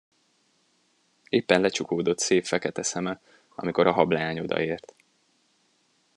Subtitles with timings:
[1.29, 3.21] Éppen lecsukódott szép fekete szeme,
[3.55, 4.95] amikor a hableány odaért.